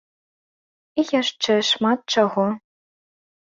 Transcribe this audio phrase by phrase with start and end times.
[1.03, 2.51] І яшчэ шмат чаго.